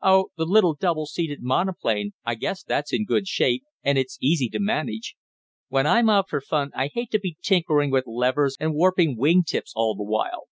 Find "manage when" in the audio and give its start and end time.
4.58-5.86